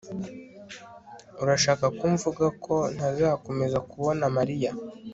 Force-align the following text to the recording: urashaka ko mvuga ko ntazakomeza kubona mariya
urashaka 1.43 1.85
ko 1.97 2.03
mvuga 2.13 2.45
ko 2.63 2.75
ntazakomeza 2.95 3.77
kubona 3.89 4.23
mariya 4.37 4.71